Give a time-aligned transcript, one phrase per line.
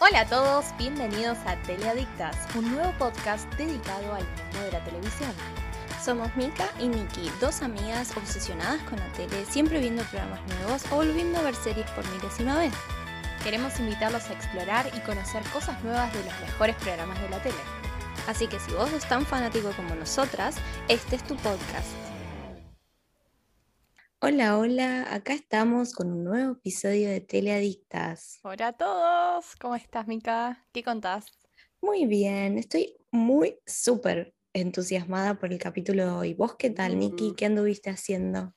[0.00, 5.32] Hola a todos, bienvenidos a Teleadictas, un nuevo podcast dedicado al mundo de la televisión.
[6.00, 10.96] Somos Mika y Nikki, dos amigas obsesionadas con la tele, siempre viendo programas nuevos o
[10.96, 12.72] volviendo a ver series por milésima vez.
[13.42, 17.58] Queremos invitarlos a explorar y conocer cosas nuevas de los mejores programas de la tele.
[18.28, 20.54] Así que si vos sos tan fanático como nosotras,
[20.86, 22.07] este es tu podcast.
[24.20, 28.40] Hola, hola, acá estamos con un nuevo episodio de Teleadictas.
[28.42, 30.66] Hola a todos, ¿cómo estás Mika?
[30.72, 31.26] ¿Qué contás?
[31.80, 36.34] Muy bien, estoy muy súper entusiasmada por el capítulo de hoy.
[36.34, 37.34] ¿Vos qué tal, Nikki?
[37.36, 38.56] ¿Qué anduviste haciendo?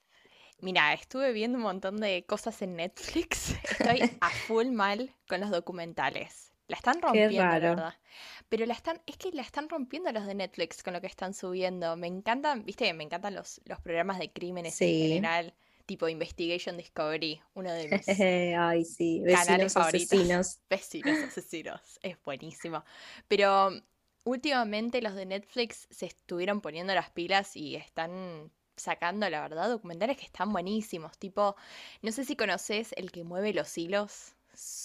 [0.62, 3.54] Mira, estuve viendo un montón de cosas en Netflix.
[3.64, 6.51] Estoy a full mal con los documentales.
[6.72, 7.94] La están rompiendo, la verdad.
[8.48, 11.34] Pero la están, es que la están rompiendo los de Netflix con lo que están
[11.34, 11.98] subiendo.
[11.98, 15.54] Me encantan, viste, me encantan los, los programas de crímenes en general,
[15.86, 18.08] tipo Investigation Discovery, uno de mis
[18.58, 20.60] Ay, sí, vecinos asesinos.
[20.70, 22.86] Vecinos asesinos, es buenísimo.
[23.28, 23.72] Pero
[24.24, 30.16] últimamente los de Netflix se estuvieron poniendo las pilas y están sacando, la verdad, documentales
[30.16, 31.18] que están buenísimos.
[31.18, 31.58] Tipo,
[32.02, 34.36] no sé si conoces el que mueve los hilos.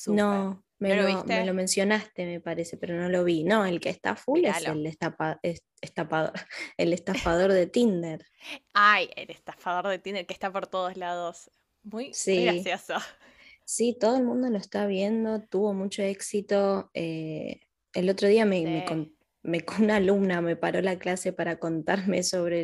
[0.07, 3.45] No, me lo, me lo, mencionaste, me parece, pero no lo vi.
[3.45, 4.87] No, el que está full es el,
[6.77, 8.27] el estafador de Tinder.
[8.75, 11.51] Ay, el estafador de Tinder que está por todos lados.
[11.83, 12.95] Muy, gracioso.
[13.65, 16.91] Sí, todo el mundo lo está viendo, tuvo mucho éxito.
[16.95, 17.61] Eh,
[17.95, 18.85] el otro día me, me,
[19.47, 22.61] me, una alumna me paró la clase para contarme sobre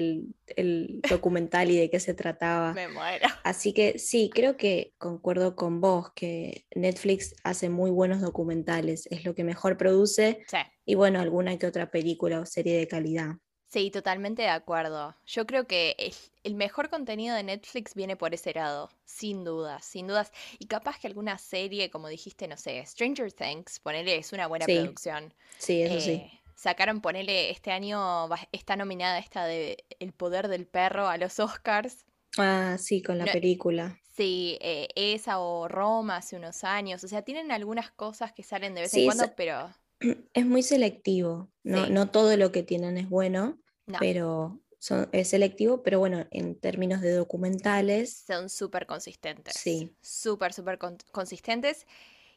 [0.56, 2.72] el, documental y de qué se trataba.
[2.74, 3.28] Me muero.
[3.44, 9.24] Así que sí, creo que concuerdo con vos que Netflix hace muy buenos documentales, es
[9.24, 10.44] lo que mejor produce.
[10.48, 10.58] Sí.
[10.84, 13.36] Y bueno, alguna que otra película o serie de calidad.
[13.68, 15.16] Sí, totalmente de acuerdo.
[15.24, 15.96] Yo creo que
[16.44, 20.30] el, mejor contenido de Netflix viene por ese lado, sin dudas, sin dudas.
[20.58, 24.66] Y capaz que alguna serie, como dijiste, no sé, Stranger Things, ponele, es una buena
[24.66, 25.32] producción.
[25.56, 30.66] Sí, eso sí eh, sacaron, ponele, este año está nominada esta de El poder del
[30.66, 32.06] perro a los Oscars.
[32.38, 33.98] Ah, sí, con la película.
[34.16, 37.02] Sí, eh, esa o Roma hace unos años.
[37.04, 39.70] O sea, tienen algunas cosas que salen de vez en cuando, pero...
[40.34, 41.48] Es muy selectivo.
[41.62, 43.60] No, no todo lo que tienen es bueno,
[44.00, 48.24] pero son, es selectivo, pero bueno, en términos de documentales.
[48.26, 49.54] Son súper consistentes.
[49.56, 49.94] Sí.
[50.00, 50.78] Súper, súper
[51.12, 51.86] consistentes.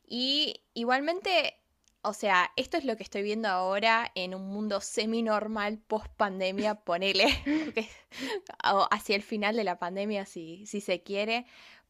[0.07, 1.59] Y igualmente
[2.05, 6.75] o sea, esto es lo que estoy viendo ahora en un mundo semi-normal post pandemia,
[6.75, 7.25] ponele,
[8.91, 11.45] hacia el final de la pandemia si, si se quiere,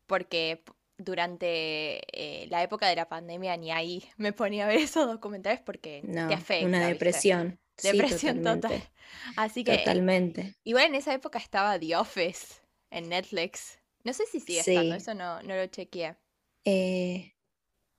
[0.08, 0.64] porque
[0.98, 5.59] durante eh, la época de la pandemia ni ahí me ponía a ver esos documentales
[5.62, 6.66] porque te afecta.
[6.66, 7.59] Una depresión.
[7.84, 8.81] Depresión total.
[9.36, 9.80] Así que.
[9.80, 10.56] Totalmente.
[10.64, 12.56] Igual en esa época estaba The Office
[12.90, 13.80] en Netflix.
[14.06, 16.16] No sé si sigue estando, eso no, no lo chequeé.
[16.64, 17.34] Eh,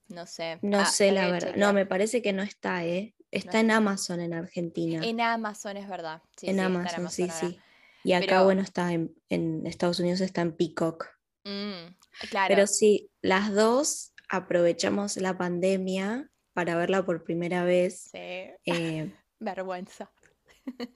[0.08, 0.58] no sé.
[0.62, 1.54] No ah, sé la verdad.
[1.56, 3.14] No, me parece que no está, ¿eh?
[3.30, 5.04] Está en Amazon en Argentina.
[5.04, 6.22] En Amazon, es verdad.
[6.42, 7.58] en, Amazon, sí, sí.
[8.04, 11.08] Y acá, bueno, está en, Estados Unidos, está en Peacock.
[11.44, 11.94] Mm,
[12.30, 12.54] claro.
[12.54, 18.08] Pero sí, las dos aprovechamos la pandemia para verla por primera vez.
[18.12, 18.18] Sí.
[18.64, 20.10] Eh, Vergüenza.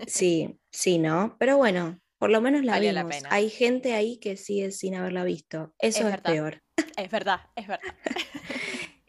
[0.07, 1.37] sí, sí, ¿no?
[1.39, 3.23] Pero bueno, por lo menos la vimos.
[3.31, 5.75] Hay gente ahí que sigue sin haberla visto.
[5.79, 6.63] Eso es peor.
[6.97, 7.95] Es verdad, es verdad.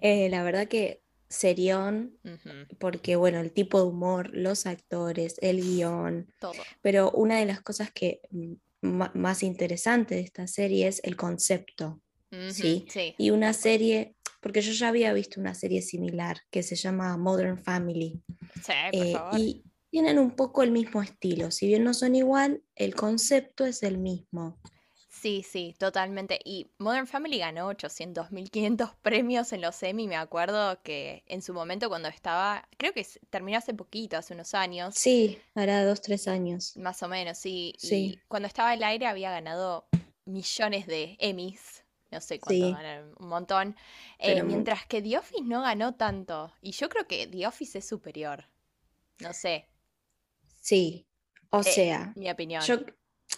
[0.02, 2.18] Eh, la verdad que serión,
[2.78, 6.28] porque bueno, el tipo de humor, los actores, el guion.
[6.40, 6.54] Todo.
[6.82, 12.02] Pero una de las cosas que mm, más interesante de esta serie es el concepto.
[12.52, 12.86] ¿sí?
[13.18, 17.58] Y una serie, porque yo ya había visto una serie similar que se llama Modern
[17.58, 18.22] Family.
[18.56, 19.40] Sí, por eh, favor.
[19.40, 21.52] Y tienen un poco el mismo estilo.
[21.52, 24.58] Si bien no son igual, el concepto es el mismo.
[25.22, 26.40] Sí, sí, totalmente.
[26.44, 30.08] Y Modern Family ganó 800.500 premios en los Emmy.
[30.08, 34.56] Me acuerdo que en su momento cuando estaba, creo que terminó hace poquito, hace unos
[34.56, 34.96] años.
[34.96, 36.76] Sí, hará dos, tres años.
[36.76, 37.76] Más o menos, sí.
[37.78, 37.96] sí.
[37.96, 39.86] Y cuando estaba al aire había ganado
[40.26, 41.84] millones de Emmys.
[42.10, 43.76] No sé cuánto ganaron, un montón.
[44.18, 46.52] Eh, mientras que The Office no ganó tanto.
[46.64, 48.50] Y yo creo que The Office es superior.
[49.20, 49.68] No sé.
[50.60, 51.06] Sí,
[51.52, 52.12] o eh, sea.
[52.16, 52.64] Mi opinión.
[52.64, 52.80] Yo,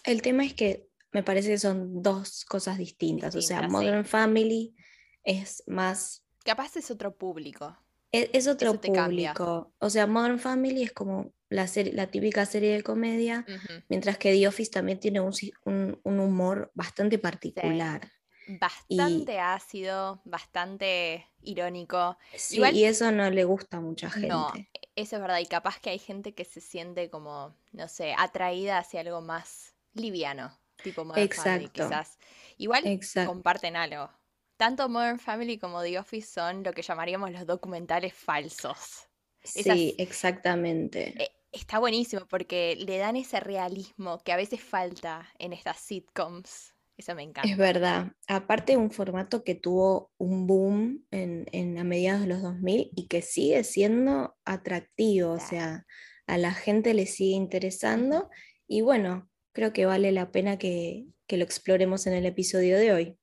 [0.05, 3.35] el tema es que me parece que son dos cosas distintas.
[3.35, 4.75] o sea, Modern Family
[5.23, 6.25] es más...
[6.43, 7.77] Capaz es otro público.
[8.11, 9.73] E, es, otro público.
[9.79, 13.45] O sea, Modern Family es como la, la típica serie de comedia,
[13.89, 18.11] mientras que The Office también tiene un, humor bastante particular.
[18.59, 22.17] Bastante ácido, bastante irónico.
[22.35, 24.27] Sí, y eso no le gusta a mucha gente.
[24.27, 24.51] No,
[24.95, 25.39] eso es verdad.
[25.39, 29.75] Y capaz que hay gente que se siente como, no sé, atraída hacia algo más
[29.93, 31.71] liviano tipo Exacto.
[31.71, 32.17] quizás.
[32.57, 32.83] Igual
[33.25, 34.09] comparten algo.
[34.57, 39.07] tanto Modern Family como The Office son lo que llamaríamos los documentales falsos.
[39.43, 41.21] Sí, exactamente.
[41.21, 46.73] Eh, está buenísimo porque le dan ese realismo que a veces falta en estas sitcoms.
[46.95, 47.49] Eso me encanta.
[47.49, 48.11] Es verdad.
[48.27, 53.21] Aparte, un formato que tuvo un boom en, a mediados de los 2000 y que
[53.21, 55.31] sigue siendo atractivo.
[55.31, 55.85] O sea,
[56.27, 58.29] a la gente le sigue interesando.
[58.67, 62.93] Y bueno, creo que vale la pena que, que lo exploremos en el episodio de
[62.93, 63.17] hoy.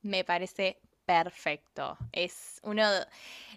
[0.00, 1.98] Me parece perfecto.
[2.12, 2.82] Es uno,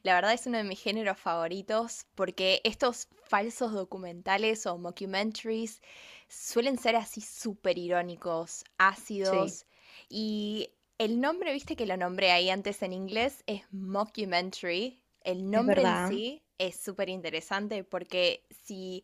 [0.04, 5.81] la verdad es uno de mis géneros favoritos porque estos falsos documentales o mockumentaries
[6.27, 9.66] suelen ser así súper irónicos, ácidos.
[10.10, 15.01] Y el nombre, viste que lo nombré ahí antes en inglés, es mockumentary.
[15.21, 19.04] El nombre en sí es súper interesante porque si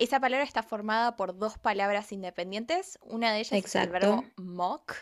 [0.00, 4.94] esa palabra está formada por dos palabras independientes, una de ellas es el verbo mock,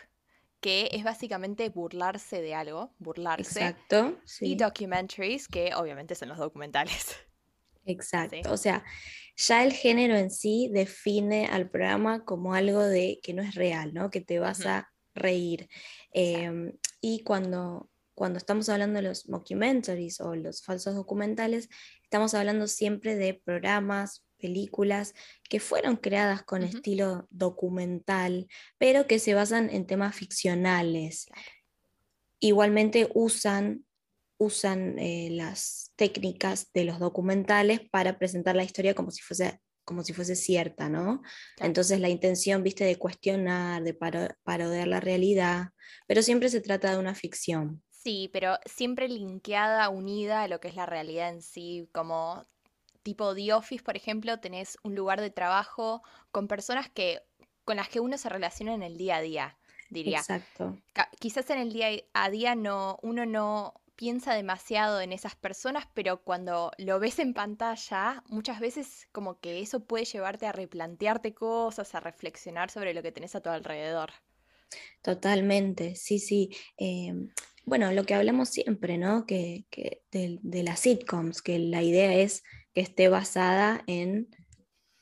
[0.59, 3.61] que es básicamente burlarse de algo, burlarse.
[3.61, 4.19] Exacto.
[4.41, 7.15] Y documentaries, que obviamente son los documentales.
[7.85, 8.51] Exacto.
[8.51, 8.83] O sea,
[9.37, 13.93] ya el género en sí define al programa como algo de que no es real,
[13.93, 14.09] ¿no?
[14.09, 15.69] Que te vas a reír.
[16.11, 21.69] Em, y cuando, cuando estamos hablando de los mockumentaries o los falsos documentales,
[22.03, 25.13] estamos hablando siempre de programas, películas
[25.49, 28.47] que fueron creadas con estilo documental,
[28.77, 31.27] pero que se basan en temas ficcionales.
[32.39, 33.85] Igualmente usan,
[34.37, 39.59] usan eh, las técnicas de los documentales para presentar la historia como si fuese
[39.89, 41.23] como si fuese cierta, ¿no?
[41.57, 45.69] Entonces la intención, viste, de cuestionar, de parodiar la realidad,
[46.05, 47.81] pero siempre se trata de una ficción.
[47.89, 52.45] Sí, pero siempre linkeada, unida a lo que es la realidad en sí, como
[53.03, 56.01] tipo The Office, por ejemplo, tenés un lugar de trabajo
[56.31, 57.21] con personas que,
[57.65, 59.57] con las que uno se relaciona en el día a día,
[59.89, 60.19] diría.
[60.19, 60.77] Exacto.
[61.19, 66.23] Quizás en el día a día no, uno no piensa demasiado en esas personas, pero
[66.23, 71.93] cuando lo ves en pantalla, muchas veces como que eso puede llevarte a replantearte cosas,
[71.95, 74.11] a reflexionar sobre lo que tenés a tu alrededor.
[75.01, 76.49] Totalmente, sí, sí.
[76.77, 77.29] Em,
[77.65, 79.25] bueno, lo que hablamos siempre, ¿no?
[79.25, 79.65] Que,
[80.11, 82.43] de, de, las sitcoms, que la idea es
[82.73, 84.29] que esté basada en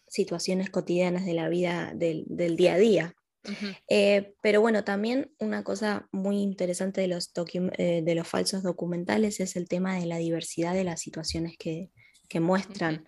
[0.08, 2.26] situaciones cotidianas de la vida del,
[2.56, 3.14] día a día.
[3.88, 7.32] Eh, pero bueno, también una cosa muy interesante de los,
[7.78, 11.90] eh, de los falsos documentales es el tema de la diversidad de las situaciones que,
[12.40, 13.06] muestran.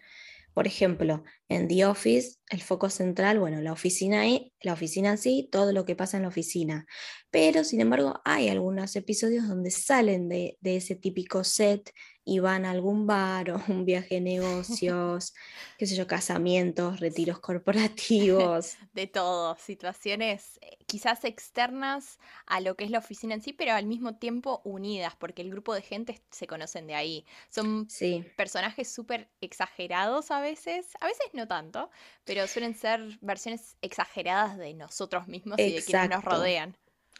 [0.54, 5.18] Por ejemplo, en The Office, el foco central, bueno, la oficina y la oficina en
[5.18, 6.86] sí, todo lo que pasa en la oficina.
[7.31, 11.94] Pero, sin embargo, hay algunos episodios donde salen de, de ese típico set
[12.30, 15.34] y van a algún bar o un viaje de negocios,
[15.78, 18.75] qué sé yo, casamientos, retiros corporativos.
[18.94, 23.74] De todo, situaciones eh, quizás externas a lo que es la oficina en sí, pero
[23.74, 27.26] al mismo tiempo unidas, porque el grupo de gente se conocen de ahí.
[27.50, 27.88] Son
[28.36, 31.92] personajes súper exagerados a veces, a veces no tanto,
[32.26, 36.76] pero suelen ser versiones exageradas de nosotros mismos y de quienes nos rodean.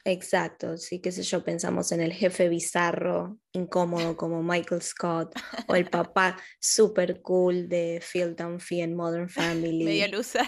[0.06, 5.33] Exacto, sí, qué sé yo, pensamos en el jefe bizarro, incómodo como Michael Scott,
[5.68, 9.83] o el papá super cool de Phil Dunphy en Modern Family.
[9.83, 10.48] Medio loser.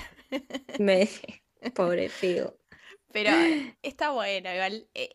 [1.76, 2.48] Pobre Phil.
[3.12, 3.32] Pero
[3.84, 5.10] está bueno, igual, eh,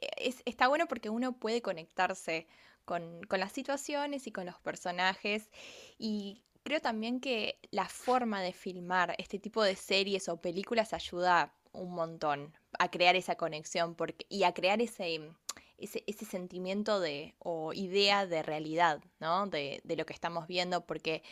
[0.44, 2.46] está bueno porque uno puede conectarse
[2.84, 5.50] con, con las situaciones y con los personajes
[5.98, 11.54] y creo también que la forma de filmar este tipo de series o películas ayuda
[11.72, 15.30] un montón a crear esa conexión porque, y a crear ese,
[15.78, 19.46] ese, ese, sentimiento de, o idea de realidad, ¿no?
[19.46, 21.22] De, de lo que estamos viendo, porque,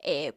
[0.00, 0.32] eh,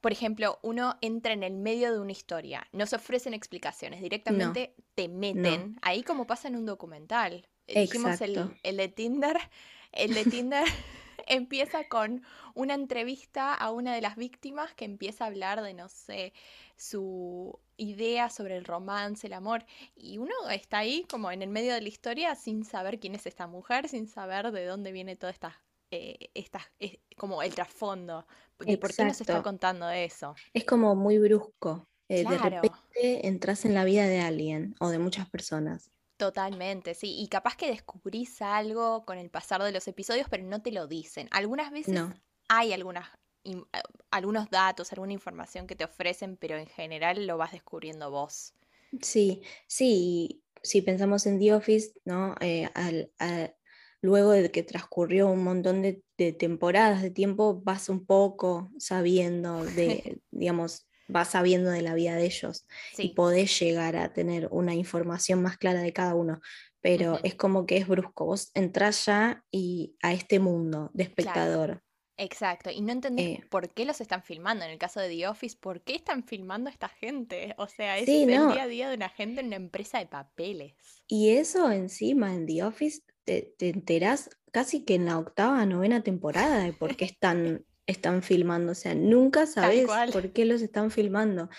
[0.00, 4.74] por ejemplo, uno entra en el medio de una historia, no se ofrecen explicaciones, directamente
[4.94, 7.46] te meten, ahí como pasa en un documental.
[7.66, 9.38] Dijimos el, el de Tinder,
[9.92, 10.64] el de Tinder
[11.28, 12.22] empieza con
[12.54, 16.32] una entrevista a una de las víctimas que empieza a hablar de, no sé,
[16.76, 19.64] su idea sobre el romance, el amor,
[19.94, 23.26] y uno está ahí como en el medio de la historia sin saber quién es
[23.26, 26.30] esta mujer, sin saber de dónde viene toda esta, eh,
[27.16, 28.26] como el trasfondo,
[28.66, 30.34] y por qué nos está contando eso.
[30.52, 31.88] Es como muy brusco.
[32.08, 35.90] Eh, de repente entras en la vida de alguien o de muchas personas.
[36.16, 37.16] Totalmente, sí.
[37.20, 40.86] Y capaz que descubrís algo con el pasar de los episodios, pero no te lo
[40.86, 41.28] dicen.
[41.30, 42.00] Algunas veces
[42.48, 43.08] hay algunas,
[43.44, 43.62] eh,
[44.10, 48.54] algunos datos, alguna información que te ofrecen, pero en general lo vas descubriendo vos.
[49.02, 50.42] Sí, sí.
[50.62, 52.34] Si pensamos en The Office, ¿no?
[52.40, 52.68] Eh,
[54.00, 59.64] luego de que transcurrió un montón de, de temporadas de tiempo, vas un poco sabiendo
[59.64, 64.74] de, digamos, vas sabiendo de la vida de ellos y podés llegar a tener una
[64.74, 66.40] información más clara de cada uno.
[66.80, 68.26] pero es como que es brusco.
[68.26, 71.82] Vos entras ya y a este mundo de espectador.
[72.20, 73.44] Exacto, y no entendés eh.
[73.48, 74.64] por qué los están filmando.
[74.64, 77.54] En el caso de The Office, ¿por qué están filmando a esta gente?
[77.58, 80.74] O sea, es el día a día de una gente en una empresa de papeles.
[81.06, 86.02] Y eso encima en The Office te, te enterás casi que en la octava, novena
[86.02, 88.72] temporada de por qué están, están filmando.
[88.72, 91.50] O sea, nunca sabes por qué los están filmando.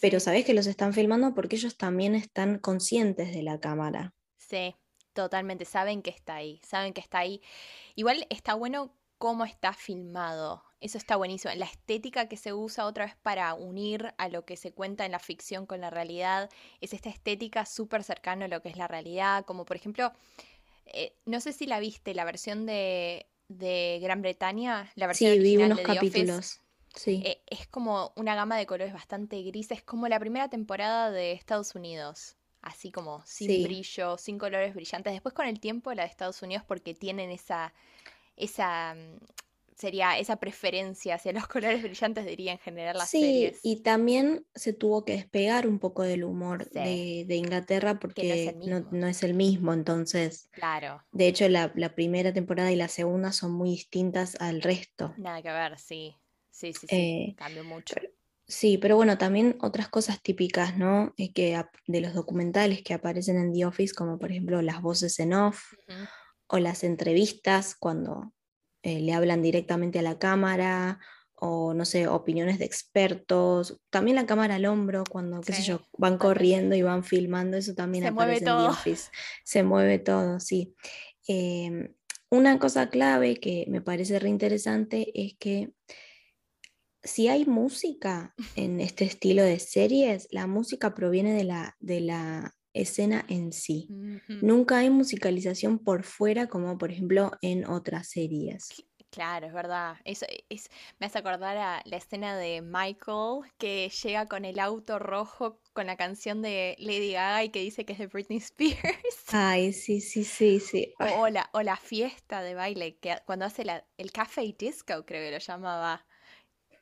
[0.00, 4.12] Pero sabes que los están filmando porque ellos también están conscientes de la cámara.
[4.36, 4.74] Sí,
[5.12, 5.64] totalmente.
[5.64, 6.60] Saben que está ahí.
[6.66, 7.40] Saben que está ahí.
[7.94, 10.64] Igual está bueno cómo está filmado.
[10.80, 11.54] Eso está buenísimo.
[11.54, 15.12] La estética que se usa otra vez para unir a lo que se cuenta en
[15.12, 18.88] la ficción con la realidad es esta estética súper cercana a lo que es la
[18.88, 19.44] realidad.
[19.44, 20.12] Como por ejemplo,
[20.86, 25.56] eh, no sé si la viste, la versión de, Gran Bretaña, la versión sí, vi
[25.58, 26.60] unos capítulos.
[26.94, 27.22] sí.
[27.24, 31.74] Eh, es como una gama de colores bastante grises, como la primera temporada de Estados
[31.74, 35.12] Unidos así como sin brillo, sin colores brillantes.
[35.12, 37.74] Después con el tiempo la de Estados Unidos porque tienen esa
[38.36, 39.18] esa mm,
[39.82, 44.72] sería esa preferencia hacia los colores brillantes, diría en general las sí, y también se
[44.72, 48.54] tuvo que despegar un poco del humor de, Inglaterra porque
[48.92, 50.48] no es, el mismo, entonces.
[50.52, 51.02] Claro.
[51.10, 55.14] De hecho, la, primera temporada y la segunda son muy distintas al resto.
[55.16, 56.14] Nada que ver, sí.
[56.50, 56.96] Sí, sí, sí.
[56.96, 57.96] Eh, cambió mucho.
[58.46, 61.12] sí, pero bueno, también otras cosas típicas, ¿no?
[61.16, 65.18] Es que de los documentales que aparecen en The Office, como por ejemplo las voces
[65.18, 65.72] en off
[66.46, 68.32] o las entrevistas cuando
[68.82, 71.00] eh, le hablan directamente a la cámara
[71.44, 75.80] o no sé, opiniones de expertos, también la cámara al hombro cuando, qué sé yo,
[75.98, 78.66] van corriendo y van filmando, eso también se aparece mueve todo.
[78.66, 79.10] en Office.
[79.42, 80.76] Se mueve todo, sí.
[81.26, 81.92] Em,
[82.30, 85.72] una cosa clave que me parece reinteresante es que
[87.02, 92.54] si hay música en este estilo de series, la música proviene de la, de la
[92.74, 93.88] escena en sí.
[94.28, 98.68] Nunca hay musicalización por fuera como por ejemplo en otras series.
[99.12, 99.96] Claro, es verdad.
[100.04, 104.98] Eso es, me hace acordar a la escena de Michael que llega con el auto
[104.98, 108.80] rojo con la canción de Lady Gaga y que dice que es de Britney Spears.
[109.28, 110.94] Ay, sí, sí, sí, sí.
[111.18, 115.22] O, la, o la fiesta de baile, que cuando hace la, el café disco, creo
[115.22, 116.06] que lo llamaba.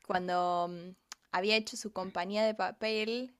[0.06, 0.90] Cuando mm,
[1.32, 3.34] había hecho su compañía de papel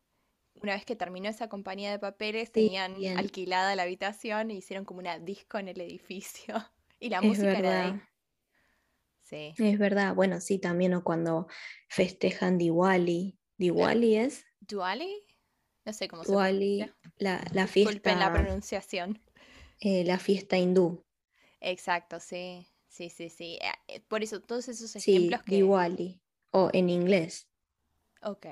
[0.55, 5.01] una vez que terminó esa compañía de papeles, tenían alquilada la habitación e hicieron como
[5.01, 6.55] una disco en el edificio.
[7.03, 8.01] Y la música era de ahí.
[9.23, 9.55] Sí.
[9.57, 10.15] Es verdad.
[10.15, 11.47] Bueno, sí, también o cuando
[11.89, 13.39] festejan Diwali.
[13.57, 14.45] ¿Diwali es?
[14.61, 15.27] ¿Diwali?
[15.87, 16.95] No sé cómo se pronuncia.
[17.17, 17.93] La, la fiesta.
[17.93, 19.19] Disculpen la pronunciación.
[19.81, 21.03] Eh, la fiesta hindú.
[21.61, 22.67] Exacto, sí.
[22.89, 23.59] Sí, sí, sí.
[23.63, 26.21] Eh, eh, por eso, todos esos ejemplos sí, Diwali.
[26.51, 27.49] O en inglés.
[28.21, 28.47] Ok.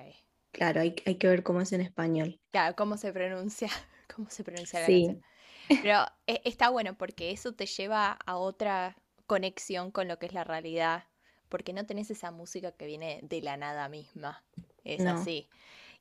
[0.59, 2.41] Claro, hay, que ver cómo es en español.
[2.51, 3.71] Claro, cómo se pronuncia,
[4.17, 5.21] cómo se pronuncia la sí.
[5.69, 8.97] Pero e, está bueno porque eso te lleva a otra
[9.29, 11.05] conexión con lo que es la realidad,
[11.49, 14.43] porque no tenés esa música que viene de la nada misma.
[14.83, 15.49] Es así.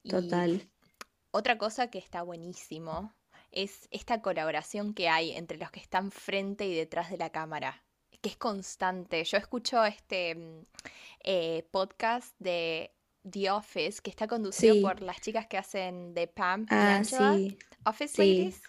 [0.09, 0.67] Total.
[1.29, 3.13] otra cosa que está buenísimo
[3.51, 7.83] es esta colaboración que hay entre los que están frente y detrás de la cámara,
[8.21, 9.23] que es constante.
[9.23, 10.65] Yo escucho este mm,
[11.25, 12.96] eh, podcast de
[13.29, 17.57] The Office, que está conducido por las chicas que hacen de Pam y ah, sí.
[17.85, 18.61] Office Ladies.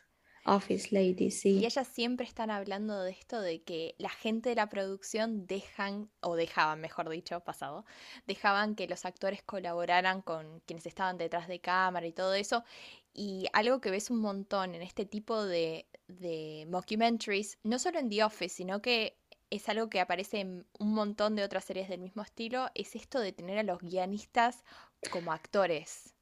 [0.45, 1.59] Office Ladies, sí.
[1.59, 6.11] Y ellas siempre están hablando de esto, de que la gente de la producción dejan,
[6.21, 7.85] o dejaban, mejor dicho, pasado,
[8.27, 12.65] dejaban que los actores colaboraran con quienes estaban detrás de cámara y todo eso.
[13.13, 18.09] Y algo que ves un montón en este tipo de, de mockumentaries, no solo en
[18.09, 19.19] The Office, sino que
[19.51, 23.21] es algo que aparece en un montón de otras series del mismo estilo, es esto
[23.21, 24.65] de tener a los guionistas
[25.11, 26.15] como actores.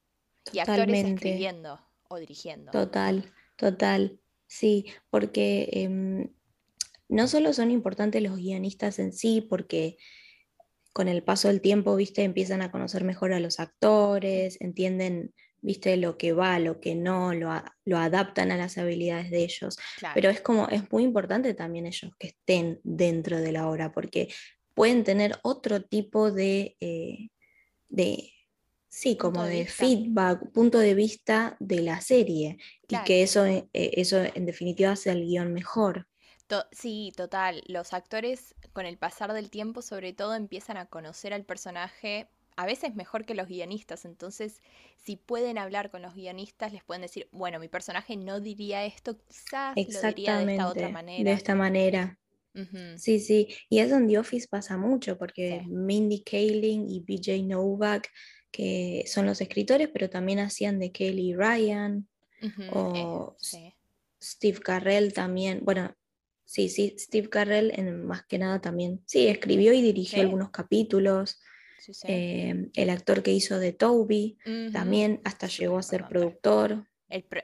[0.52, 2.70] Y actores escribiendo o dirigiendo.
[2.70, 6.32] Total, total, sí, porque em,
[7.08, 9.96] no solo son importantes los guionistas en sí, porque
[10.92, 15.34] con el paso del tiempo, viste, empiezan a conocer mejor a los actores, entienden
[15.66, 17.50] viste, lo que va, lo que no, lo,
[17.84, 19.76] lo adaptan a las habilidades de ellos.
[20.14, 24.28] Pero es como, es muy importante también ellos que estén dentro de la obra, porque
[24.74, 27.30] pueden tener otro tipo de, eh,
[27.88, 28.32] de
[28.88, 32.58] sí, como de, feedback, punto de vista de la serie,
[32.88, 36.06] y que eso, eh, eso en definitiva hace el guion mejor.
[36.70, 37.64] sí, total.
[37.66, 42.66] Los actores con el pasar del tiempo sobre todo empiezan a conocer al personaje a
[42.66, 44.04] veces mejor que los guionistas.
[44.04, 44.62] Entonces,
[44.96, 49.18] si pueden hablar con los guionistas, les pueden decir, bueno, mi personaje no diría esto,
[49.18, 51.30] quizás lo diría de esta otra manera.
[51.30, 52.18] De esta manera.
[52.96, 53.48] Sí, sí.
[53.68, 58.08] Y eso en The Office pasa mucho, porque Mindy Kaling y BJ Novak,
[58.50, 62.08] que son los escritores, pero también hacían de Kelly Ryan.
[62.72, 63.74] o, sí.
[64.22, 65.94] Steve Carrell también, bueno,
[66.46, 71.38] sí, sí, Steve Carrell en, más que nada también, sí, escribió y dirigió algunos capítulos.
[72.04, 74.38] Eh, el actor que hizo de Toby
[74.72, 76.86] también hasta llegó a ser productor.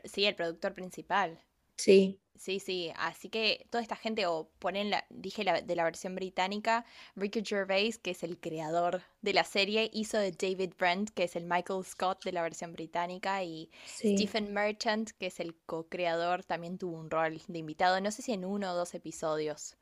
[0.04, 1.38] sí, el productor principal.
[1.76, 2.18] Sí.
[2.42, 6.16] Sí, sí, así que toda esta gente, o ponen, la, dije la, de la versión
[6.16, 6.84] británica,
[7.14, 11.36] Ricky Gervais, que es el creador de la serie, hizo de David Brent, que es
[11.36, 16.78] el Michael Scott de la versión británica, y Stephen Merchant, que es el co-creador, también
[16.78, 19.76] tuvo un rol de invitado, no sé si en uno o dos episodios.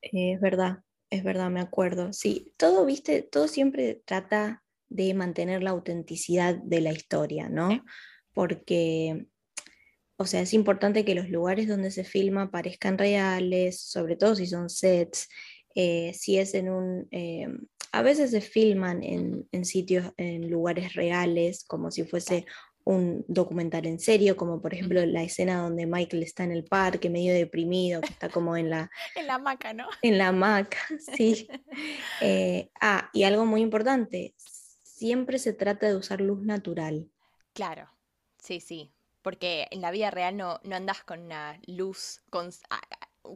[0.00, 2.12] es verdad, es verdad, me acuerdo.
[2.12, 7.84] Sí, todo, viste, todo siempre trata de mantener la autenticidad de la historia, ¿no?
[8.32, 9.26] Porque
[10.20, 14.46] o sea, es importante que los lugares donde se filma parezcan reales, sobre todo si
[14.46, 15.30] son sets,
[15.74, 17.08] eh, si es en un...
[17.10, 17.46] Eh,
[17.90, 22.44] a veces se filman en, sitios, en lugares reales, como si fuese
[22.90, 27.08] un documental en serio, como por ejemplo la escena donde Michael está en el parque
[27.08, 28.90] medio deprimido, que está como en la...
[29.16, 29.88] en la hamaca, ¿no?
[30.02, 30.78] En la hamaca,
[31.16, 31.48] sí.
[32.20, 34.34] Eh, ah, y algo muy importante,
[34.82, 37.08] siempre se trata de usar luz natural.
[37.52, 37.88] Claro,
[38.38, 38.92] sí, sí,
[39.22, 42.50] porque en la vida real no, no andas con una luz, con,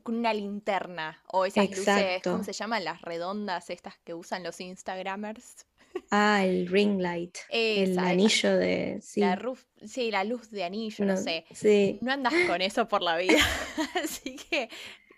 [0.02, 2.84] con una linterna o esas luces, ¿cómo se llaman?
[2.84, 5.66] Las redondas estas que usan los Instagramers.
[6.10, 7.38] Ah, el ring light.
[7.50, 9.00] el anillo de.
[9.02, 9.20] Sí.
[9.20, 9.40] La,
[9.84, 11.44] sí, la luz de anillo, no, sé.
[12.00, 13.38] No andas con eso por la vida.
[14.02, 14.68] Así que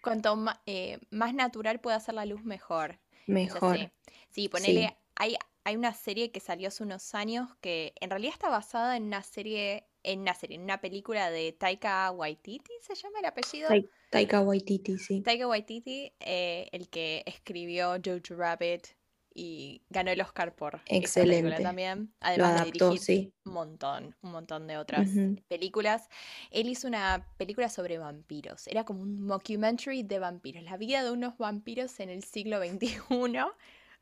[0.03, 2.99] cuanto eh, más, natural pueda ser la luz, mejor.
[3.27, 3.91] Mejor.
[4.31, 4.97] Sí, ponele.
[5.17, 9.05] Hay, hay una serie que salió hace unos años que en realidad está basada en
[9.05, 13.69] una serie en una serie, en una película de Taika Waititi, ¿se llama el apellido?
[14.11, 15.21] Taika Waititi, sí.
[15.21, 18.87] Taika Waititi, eh, el que escribió Jojo Rabbit
[19.37, 21.43] y ganó el Oscar por Excelente.
[21.43, 22.15] película también.
[22.21, 25.09] Además de dirigir un montón, un montón de otras
[25.49, 26.09] películas.
[26.51, 28.67] Él hizo una película sobre vampiros.
[28.67, 30.65] Era como un mockumentary de vampiros.
[30.65, 32.99] La vida de unos vampiros en el siglo XXI.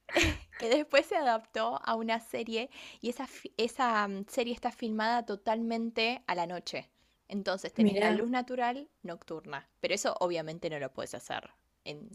[0.60, 6.22] que después se adaptó a una serie y esa, esa mm, serie está filmada totalmente
[6.26, 6.90] a la noche.
[7.26, 11.50] Entonces tenés la luz natural nocturna, pero eso obviamente no lo puedes hacer
[11.84, 12.10] en,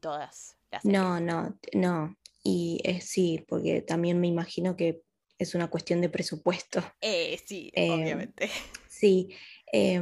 [0.00, 1.00] todas las series.
[1.00, 2.14] No, no, no.
[2.42, 5.02] Y es sí, porque también me imagino que
[5.38, 6.82] es una cuestión de presupuesto.
[7.00, 8.48] Eh, sí, em, obviamente.
[8.88, 9.34] Sí.
[9.72, 10.00] Eh,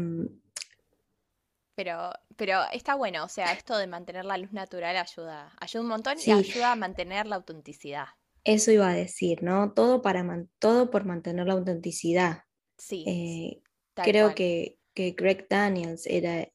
[1.78, 5.88] pero, pero está bueno, o sea, esto de mantener la luz natural ayuda, ayuda un
[5.88, 8.06] montón y ayuda a mantener la autenticidad.
[8.42, 9.72] Eso iba a decir, ¿no?
[9.74, 10.26] Todo, para
[10.58, 12.42] todo por mantener la autenticidad.
[12.76, 13.04] Sí.
[13.06, 13.62] Eh,
[13.94, 16.48] creo que, que, Greg Daniels era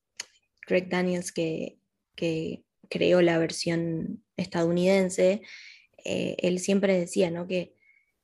[0.68, 1.78] Greg Daniels que,
[2.16, 5.42] que creó la versión estadounidense.
[6.04, 7.48] Eh, él siempre decía, ¿no?
[7.48, 7.76] Que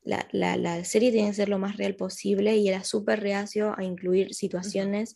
[0.02, 3.74] la, la, la, serie tiene que ser lo más real posible y era súper reacio
[3.76, 5.14] a incluir situaciones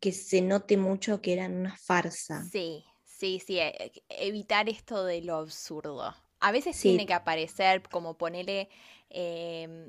[0.00, 2.44] que se note mucho que eran una farsa.
[2.44, 6.14] Sí, sí, sí, e, evitar esto de lo absurdo.
[6.40, 8.68] A veces tiene que aparecer, como ponerle,
[9.08, 9.88] em,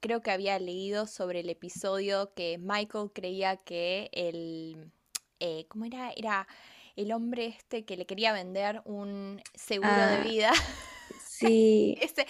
[0.00, 4.90] creo que había leído sobre el episodio que Michael creía que el,
[5.38, 6.12] eh, ¿cómo era?
[6.16, 6.48] Era
[6.96, 10.52] el hombre este que le quería vender un seguro de ah, vida.
[11.46, 11.96] Sí.
[12.00, 12.26] Ese,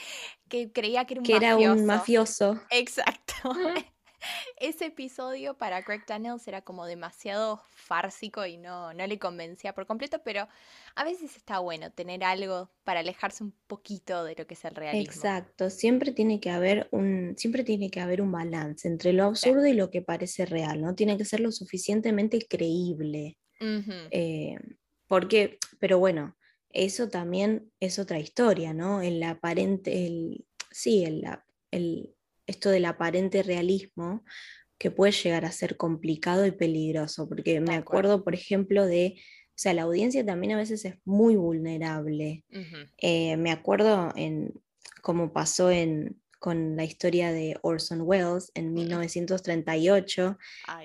[0.49, 2.61] que creía que era un que era un mafioso.
[2.71, 3.35] Exacto.
[4.59, 9.87] ese episodio para Greg Daniels era como demasiado fársico y no, no le convencía por
[9.87, 10.49] completo, pero
[10.95, 14.75] a veces está bueno tener algo para alejarse un poquito de lo que es el
[14.75, 15.13] realismo.
[15.13, 19.67] Exacto, siempre tiene que haber un, siempre tiene que haber un balance entre lo absurdo
[19.67, 20.95] y lo que parece real, ¿no?
[20.95, 23.39] Tiene que ser lo suficientemente creíble.
[24.11, 24.57] Eh,
[25.07, 26.37] porque, pero bueno,
[26.73, 29.03] eso también es otra historia, ¿no?
[29.03, 31.25] El aparente, el, sí, el,
[31.71, 32.15] el
[32.47, 34.25] esto del aparente realismo
[34.79, 39.55] que puede llegar a ser complicado y peligroso, porque me acuerdo, por ejemplo, de, o
[39.55, 42.45] sea, la audiencia también a veces es muy vulnerable.
[42.99, 44.53] Eh, me acuerdo en
[45.01, 50.37] cómo pasó en, con la historia de Orson Welles en 1938,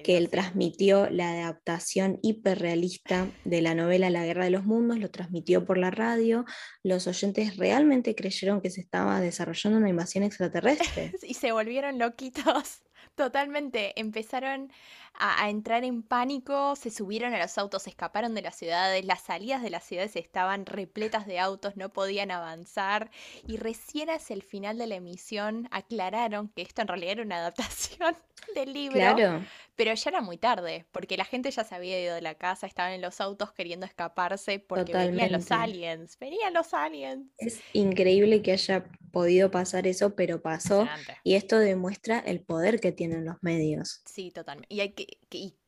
[0.03, 5.09] que él transmitió la adaptación hiperrealista de la novela La Guerra de los Mundos, lo
[5.09, 6.45] transmitió por la radio,
[6.83, 11.11] los oyentes realmente creyeron que se estaba desarrollando una invasión extraterrestre.
[11.23, 12.83] y se volvieron loquitos.
[13.15, 14.71] Totalmente, empezaron
[15.19, 19.61] a, entrar en pánico, se subieron a los autos, escaparon de las ciudades, las salidas
[19.61, 23.09] de las ciudades estaban repletas de autos, no podían avanzar
[23.47, 27.37] y recién hacia el final de la emisión aclararon que esto en realidad era una
[27.37, 28.15] adaptación
[28.55, 28.97] del libro.
[28.97, 29.43] Claro.
[29.75, 32.65] Pero ya era muy tarde, porque la gente ya se había ido de la casa,
[32.65, 37.27] estaban en los autos queriendo escaparse porque venían los aliens, venían los aliens.
[37.37, 40.87] Es increíble que haya podido pasar eso, pero pasó.
[41.23, 44.01] Y esto demuestra el poder que tienen los medios.
[44.05, 44.73] Sí, totalmente.
[44.73, 45.06] Y, hay que,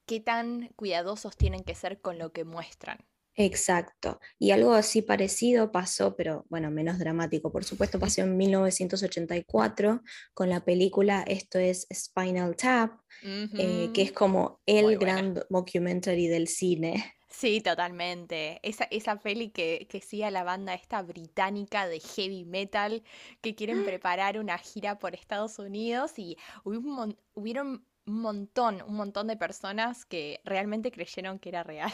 [0.05, 3.05] qué tan cuidadosos tienen que ser con lo que muestran.
[3.35, 4.19] Exacto.
[4.37, 10.01] Y algo así parecido pasó, pero bueno, menos dramático, por supuesto, pasó en 1984
[10.33, 16.49] con la película Esto es Spinal Tap, eh, que es como el gran documentary del
[16.49, 17.15] cine.
[17.29, 18.59] Sí, totalmente.
[18.63, 23.03] Esa, esa peli que, que sigue a la banda esta británica de heavy metal
[23.39, 29.37] que quieren preparar una gira por Estados Unidos y hubieron un montón, un montón de
[29.37, 31.91] personas que realmente creyeron que era real.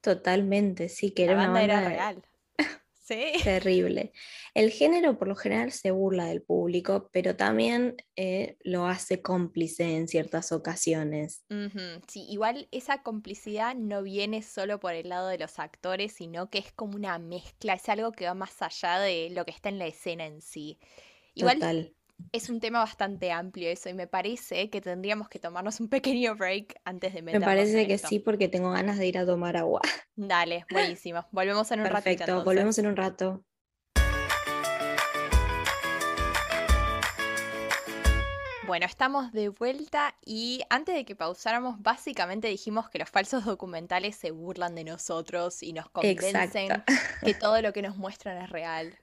[0.00, 2.22] Totalmente, sí, que era una banda era real.
[3.10, 3.32] Sí.
[3.42, 4.12] Terrible.
[4.54, 9.96] El género por lo general se burla del público, pero también eh, lo hace cómplice
[9.96, 11.42] en ciertas ocasiones.
[12.06, 16.58] Sí, igual esa complicidad no viene solo por el lado de los actores, sino que
[16.58, 19.80] es como una mezcla, es algo que va más allá de lo que está en
[19.80, 20.78] la escena en sí.
[21.34, 21.96] Igual Total
[22.32, 26.36] es un tema bastante amplio eso y me parece que tendríamos que tomarnos un pequeño
[26.36, 29.56] break antes de meternos Me parece que sí porque tengo ganas de ir a tomar
[29.56, 29.80] agua.
[30.16, 31.26] Dale, buenísimo.
[31.32, 32.04] Volvemos en un rato.
[32.04, 33.44] Perfecto, volvemos en un rato.
[38.66, 44.14] Bueno, estamos de vuelta y antes de que pausáramos, básicamente dijimos que los falsos documentales
[44.14, 46.84] se burlan de nosotros y nos convencen
[47.24, 48.96] que todo lo que nos muestran es real.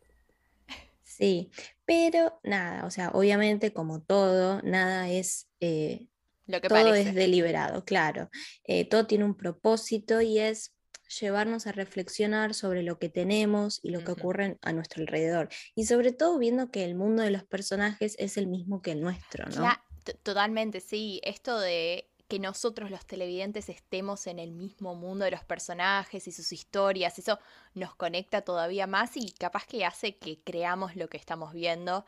[1.07, 1.51] Sí,
[1.85, 5.47] pero nada, o sea, obviamente como todo, nada es...
[5.61, 6.07] Eh,
[6.45, 8.29] Lo que todo es deliberado, claro.
[8.65, 10.75] Eh, todo tiene un propósito y es
[11.19, 15.47] llevarnos a reflexionar sobre lo que tenemos y lo que ocurre a nuestro alrededor.
[15.75, 19.01] Y sobre todo viendo que el mundo de los personajes es el mismo que el
[19.01, 19.71] nuestro, ¿no?
[20.23, 21.19] totalmente, sí.
[21.23, 26.31] Esto de que nosotros los televidentes estemos en el mismo mundo de los personajes y
[26.31, 27.39] sus historias, eso
[27.73, 32.05] nos conecta todavía más y capaz que hace que creamos lo que estamos viendo.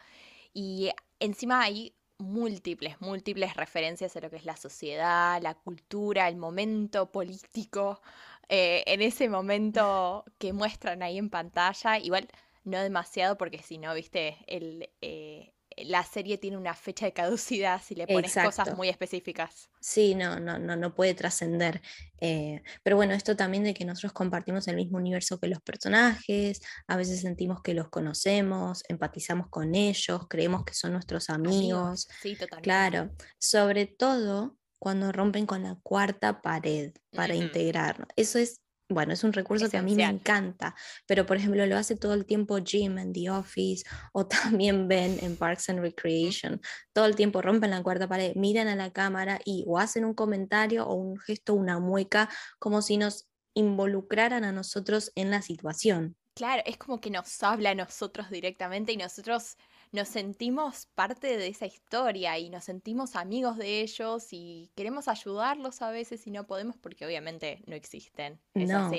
[0.53, 6.36] Y encima hay múltiples, múltiples referencias a lo que es la sociedad, la cultura, el
[6.36, 8.01] momento político,
[8.49, 11.97] eh, en ese momento que muestran ahí en pantalla.
[11.97, 12.27] Igual
[12.65, 15.53] no demasiado porque si no, viste, el, eh,
[15.86, 19.70] la serie tiene una fecha de caducidad si le pones cosas muy específicas.
[19.80, 21.82] Sí, no, no, no, no puede trascender.
[22.20, 26.62] Eh, pero bueno, esto también de que nosotros compartimos el mismo universo que los personajes,
[26.88, 32.08] a veces sentimos que los conocemos, empatizamos con ellos, creemos que son nuestros amigos.
[32.22, 32.63] Sí, totalmente.
[32.63, 38.08] Claro, sobre todo cuando rompen con la cuarta pared para integrarnos.
[38.15, 40.75] Eso es bueno, es un recurso que a mí me encanta,
[41.06, 45.17] pero por ejemplo lo hace todo el tiempo Jim en The Office o también Ben
[45.21, 46.60] en Parks and Recreation.
[46.91, 50.15] Todo el tiempo rompen la cuarta pared, miran a la cámara y o hacen un
[50.15, 56.15] comentario o un gesto, una mueca, como si nos involucraran a nosotros en la situación.
[56.34, 59.58] Claro, es como que nos habla a nosotros directamente y nosotros
[59.91, 65.82] nos sentimos parte de esa historia y nos sentimos amigos de ellos y queremos ayudarlos
[65.82, 68.39] a veces y no podemos porque obviamente no existen.
[68.54, 68.91] no.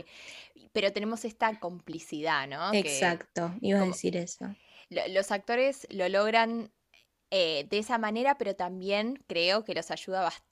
[0.72, 2.72] Pero tenemos esta complicidad, ¿no?
[2.74, 4.54] Exacto, iba a decir eso.
[4.88, 6.72] los actores lo logran
[7.30, 10.49] eh, de esa manera, pero también creo que los ayuda bastante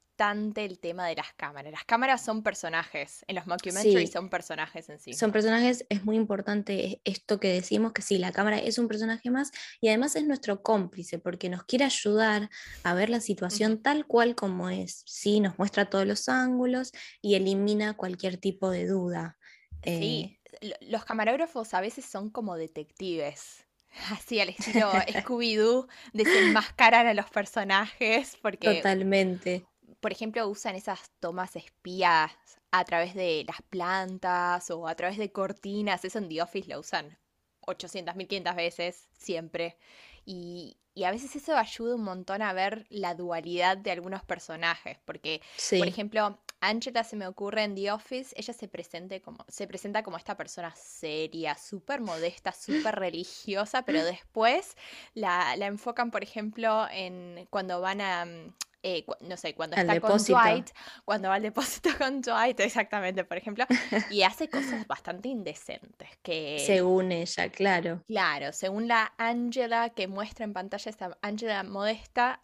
[0.57, 1.71] el tema de las cámaras.
[1.71, 5.13] Las cámaras son personajes, en los mockumentaries son personajes en sí.
[5.13, 9.31] Son personajes, es muy importante esto que decimos, que sí, la cámara es un personaje
[9.31, 12.51] más y además es nuestro cómplice porque nos quiere ayudar
[12.83, 15.05] a ver la situación tal cual como es.
[15.07, 19.39] Sí, nos muestra todos los ángulos y elimina cualquier tipo de duda.
[19.85, 23.65] Sí, eh, los camarógrafos a veces son como detectives.
[24.11, 24.91] Así al estilo
[25.23, 28.75] Scooby-Doo, desenmascaran a los personajes porque...
[28.75, 29.65] Totalmente
[30.01, 32.33] por ejemplo, usan esas tomas espías
[32.71, 36.05] a través de las plantas o a través de cortinas.
[36.05, 37.19] Eso en The Office lo usan
[37.67, 39.77] 800, 1500 veces, siempre.
[40.25, 44.99] Y, a veces eso ayuda un montón a ver la dualidad de algunos personajes.
[45.05, 45.41] Porque,
[45.79, 50.03] por ejemplo, Angela se me ocurre en The Office, ella se, presente como, se presenta
[50.03, 54.77] como esta persona seria, súper modesta, súper religiosa, pero después
[55.15, 60.01] la, la, enfocan, por ejemplo, en cuando van a, mm, eh, no sé, cuando está
[60.01, 60.71] con Dwight,
[61.05, 63.65] cuando va al depósito con Dwight, exactamente, por ejemplo,
[64.11, 66.09] y hace cosas bastante indecentes.
[66.23, 68.03] Que, según ella, claro.
[68.07, 72.43] Claro, según la Angela que muestra en pantalla, esta Angela modesta,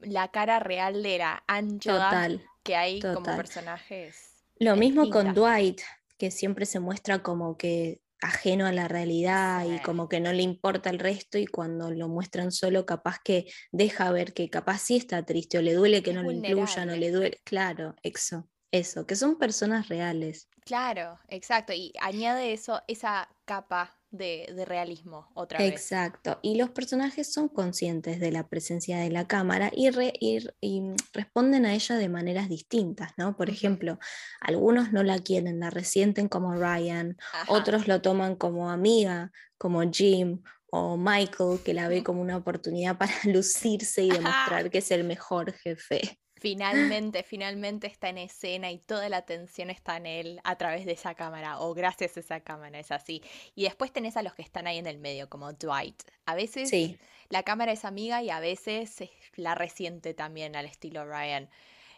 [0.00, 2.28] la cara real de la Angela
[2.62, 4.44] que hay como personajes.
[4.58, 5.80] Lo mismo con Dwight,
[6.18, 10.42] que siempre se muestra como que ajeno a la realidad y como que no le
[10.42, 14.96] importa el resto y cuando lo muestran solo capaz que deja ver que capaz sí
[14.96, 19.06] está triste o le duele que no lo incluyan o le duele, claro, eso, eso,
[19.06, 20.48] que son personas reales.
[20.64, 25.72] Claro, exacto, y añade eso, esa capa de, realismo otra vez.
[25.72, 29.90] Exacto, y los personajes son conscientes de la presencia de la cámara y,
[31.12, 33.36] responden a ella de maneras distintas, ¿no?
[33.36, 33.98] Por ejemplo,
[34.40, 37.16] algunos no la quieren, la resienten como Ryan,
[37.48, 42.98] otros lo toman como amiga, como Jim o Michael, que la ve como una oportunidad
[42.98, 46.18] para lucirse y demostrar que es el mejor jefe.
[46.40, 50.92] Finalmente, finalmente está en escena y toda la atención está en él a través de
[50.92, 53.22] esa cámara o gracias a esa cámara, es así.
[53.54, 56.02] Y después tenés a los que están ahí en el medio, como Dwight.
[56.26, 56.70] A veces
[57.28, 59.02] la cámara es amiga y a veces
[59.34, 61.50] la resiente también al estilo Ryan.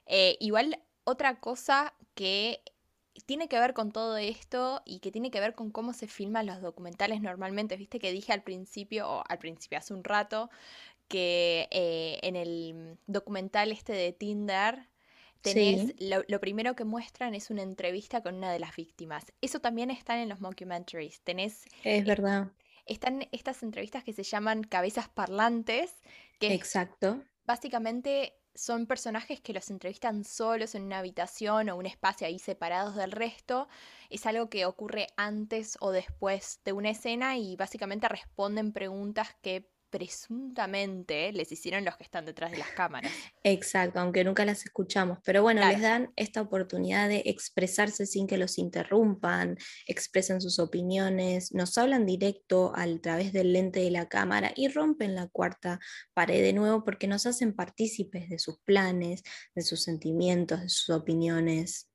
[0.07, 2.63] Eh, igual, otra cosa que
[3.27, 6.47] tiene que ver con todo esto y que tiene que ver con cómo se filman
[6.47, 7.77] los documentales normalmente.
[7.77, 10.51] Viste que dije al principio, o al principio hace un rato,
[11.11, 14.89] que eh, en el documental este de Tinder
[15.43, 19.25] tenés, lo, primero que muestran es una entrevista con una de las víctimas.
[19.41, 21.21] Eso también está en los mockumentaries.
[21.23, 21.65] Tenés...
[21.83, 22.53] Es verdad.
[22.87, 25.97] están estas entrevistas que se llaman cabezas parlantes,
[26.39, 27.21] que Exacto.
[27.45, 32.95] básicamente son personajes que los entrevistan solos en una habitación o un espacio ahí separados
[32.95, 33.67] del resto.
[34.11, 39.69] Es algo que ocurre antes o después de una escena y básicamente responden preguntas que
[39.91, 43.13] presuntamente les hicieron los que están detrás de las cámaras.
[43.43, 48.39] Exacto, aunque nunca las escuchamos, pero bueno, les dan esta oportunidad de expresarse sin que
[48.39, 54.53] los interrumpan, expresan sus opiniones, nos hablan directo a través del lente de la cámara
[54.55, 55.81] y rompen la cuarta
[56.15, 59.23] pared de nuevo porque nos hacen partícipes de sus planes,
[59.55, 61.90] de sus sentimientos, de sus opiniones.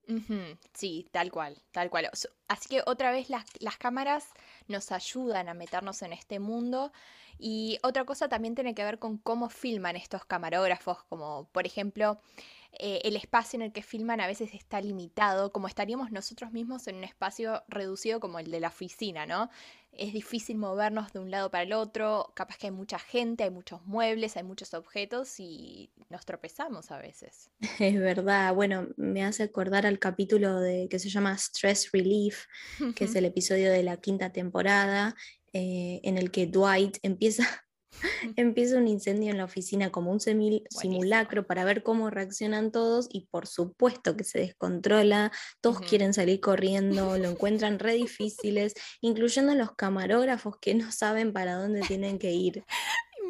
[0.74, 2.10] Sí, tal cual, tal cual.
[2.48, 4.28] Así que otra vez las, las cámaras
[4.68, 6.92] nos ayudan a meternos en este mundo
[7.38, 12.20] y otra cosa también tiene que ver con cómo filman estos camarógrafos, como por ejemplo
[12.72, 16.88] eh, el espacio en el que filman a veces está limitado, como estaríamos nosotros mismos
[16.88, 19.50] en un espacio reducido como el de la oficina, ¿no?
[19.98, 23.50] Es difícil movernos de un lado para el otro, capaz que hay mucha gente, hay
[23.50, 27.50] muchos muebles, hay muchos objetos y nos tropezamos a veces.
[27.80, 32.46] Es verdad, bueno, me hace acordar al capítulo de que se llama Stress Relief,
[32.96, 35.16] que es el episodio de la quinta temporada,
[35.54, 37.65] eh, en el que Dwight empieza,
[38.36, 43.28] empieza un incendio en la oficina como un simulacro para ver cómo reaccionan todos y
[43.28, 45.32] por supuesto que se descontrola,
[45.62, 51.56] todos quieren salir corriendo, lo encuentran re difíciles, incluyendo los camarógrafos que no saben para
[51.56, 52.64] dónde tienen que ir.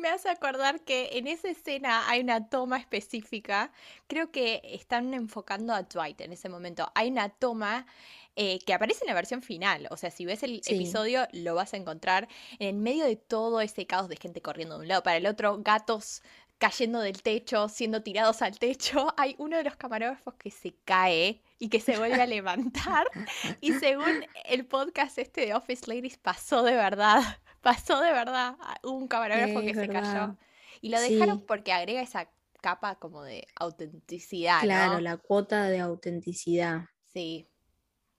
[0.01, 3.71] Me hace acordar que en esa escena hay una toma específica.
[4.07, 6.91] Creo que están enfocando a Dwight en ese momento.
[6.95, 7.87] Hay una toma
[8.35, 9.87] eh, que aparece en la versión final.
[9.91, 12.27] O sea, si ves el episodio, lo vas a encontrar
[12.59, 15.25] en el medio de todo ese caos de gente corriendo de un lado para el
[15.25, 16.21] otro, gatos
[16.57, 19.07] cayendo del techo, siendo tirados al techo.
[19.17, 23.07] Hay uno de los camarógrafos que se cae y que se vuelve a levantar.
[23.61, 27.21] Y según el podcast este de Office Ladies, pasó de verdad.
[27.61, 28.57] Pasó de verdad.
[28.83, 30.37] Hubo un camarógrafo que se cayó.
[30.81, 32.29] Y lo dejaron porque agrega esa
[32.61, 34.61] capa como de autenticidad.
[34.61, 36.85] Claro, la cuota de autenticidad.
[37.11, 37.47] Sí,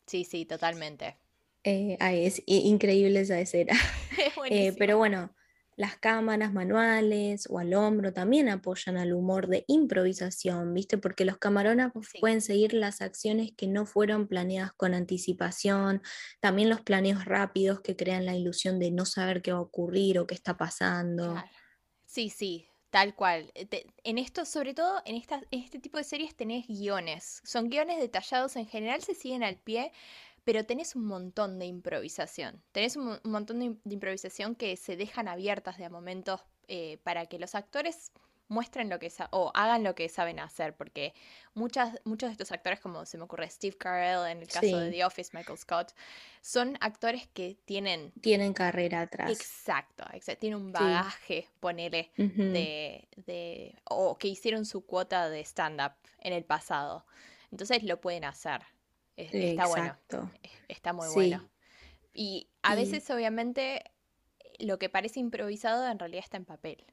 [0.07, 1.19] Sí, sí, totalmente.
[1.65, 3.73] Eh, es increíble esa escena.
[4.51, 5.35] eh, pero bueno,
[5.77, 10.97] las cámaras manuales o al hombro también apoyan al humor de improvisación, ¿viste?
[10.97, 16.03] Porque los camarógrafos pueden seguir las acciones que no fueron planeadas con anticipación,
[16.41, 20.19] también los planeos rápidos que crean la ilusión de no saber qué va a ocurrir
[20.19, 21.35] o qué está pasando.
[22.07, 23.51] Sí, sí, Tal cual.
[23.55, 25.17] Eh, en esto, sobre todo en,
[25.51, 27.41] este tipo de series tenés guiones.
[27.45, 29.93] Son guiones detallados, en general se siguen al pie,
[30.45, 32.63] pero tenés un montón de improvisación.
[32.73, 37.39] Tenés un, montón de, improvisación que se dejan abiertas de a momentos eh, para que
[37.39, 38.13] los actores
[38.49, 41.15] muestren lo que o hagan lo que saben hacer, porque
[41.55, 44.91] muchas, muchos de estos actores, como se me ocurre Steve Carell en el caso de
[44.91, 45.93] The Office, Michael Scott,
[46.41, 48.13] son actores que tienen...
[48.21, 49.31] Tienen carrera atrás.
[49.31, 50.41] Exacto, exacto.
[50.41, 53.75] tienen un bagaje, ponele, de, de...
[53.85, 57.05] o que hicieron su cuota de stand-up en el pasado.
[57.51, 58.63] Entonces lo pueden hacer.
[59.17, 59.99] está bueno.
[60.69, 61.49] Está muy bueno.
[62.13, 63.83] Y a veces, obviamente,
[64.59, 66.85] lo que parece improvisado en realidad está en papel.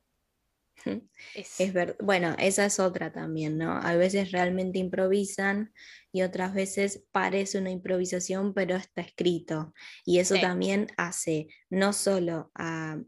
[1.36, 3.71] Es, bueno, esa es otra también, ¿no?
[3.71, 5.73] A veces realmente improvisan
[6.12, 9.73] y otras veces parece una improvisación, pero está escrito.
[10.05, 12.99] Y eso también hace no solo a...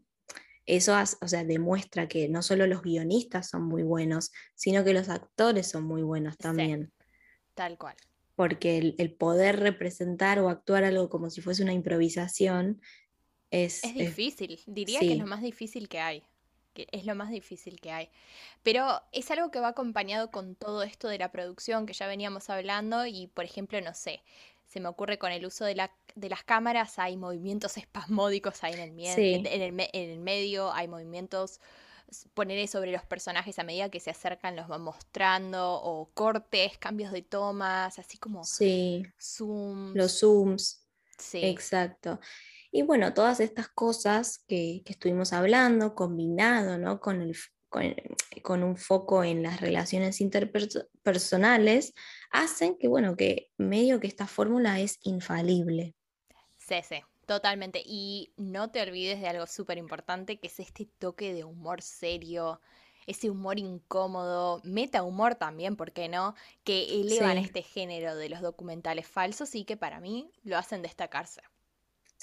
[0.67, 5.10] Eso o sea, demuestra que no solo los guionistas son muy buenos, sino que los
[5.10, 6.91] actores son muy buenos también.
[7.54, 7.95] tal cual.
[8.36, 12.82] Porque el, poder representar o actuar algo como si fuese una improvisación
[13.51, 13.84] es...
[13.84, 16.23] Es difícil, diría que es lo más difícil que hay
[16.75, 18.09] que es lo más difícil que hay.
[18.61, 22.51] Pero es algo que va acompañado con todo esto de la producción que ya veníamos
[22.51, 24.21] hablando y, por ejemplo, no sé,
[24.67, 28.73] se me ocurre con el uso de, la, de las cámaras, hay movimientos espasmódicos ahí
[28.73, 31.59] en el, en, el, en el medio, hay movimientos
[32.33, 37.11] poner sobre los personajes a medida que se acercan, los van mostrando, o cortes, cambios
[37.11, 39.03] de tomas, así como sí.
[39.19, 39.95] zooms.
[39.95, 40.85] Los zooms.
[41.17, 41.41] Sí.
[41.43, 42.19] Exacto.
[42.75, 46.99] Y bueno, todas estas cosas que, estuvimos hablando, combinado ¿no?
[46.99, 47.33] con, el,
[48.41, 51.93] con, un foco en las relaciones interpersonales,
[52.31, 55.95] hacen que, bueno, que medio que esta fórmula es infalible.
[56.57, 57.81] Sí, sí, totalmente.
[57.85, 62.59] Y no te olvides de algo súper importante, que es este toque de humor serio,
[63.07, 66.35] ese humor incómodo, meta humor también, ¿por qué no?
[66.65, 71.41] Que elevan este género de los documentales falsos y que para mí lo hacen destacarse.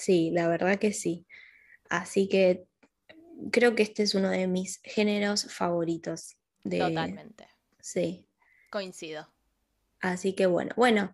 [0.02, 1.28] Sí, la verdad que sí.
[1.88, 2.64] Así que
[3.52, 6.36] creo que este es uno de mis géneros favoritos.
[6.64, 6.78] De...
[6.78, 7.46] Totalmente.
[7.80, 8.26] Sí.
[8.68, 9.32] Coincido.
[10.00, 11.12] Así que bueno, bueno,